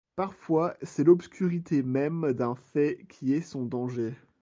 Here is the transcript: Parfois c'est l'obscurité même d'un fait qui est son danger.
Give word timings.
Parfois 0.15 0.75
c'est 0.81 1.03
l'obscurité 1.03 1.83
même 1.83 2.33
d'un 2.33 2.55
fait 2.55 3.05
qui 3.07 3.35
est 3.35 3.41
son 3.41 3.65
danger. 3.67 4.15